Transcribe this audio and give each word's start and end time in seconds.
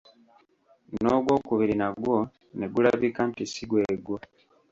N'ogw'okubiri 1.01 1.73
nagwo 1.79 2.15
ne 2.57 2.65
gulabika 2.73 3.21
nti 3.29 3.43
si 3.51 3.63
gwe 3.69 3.83
gwo. 4.05 4.17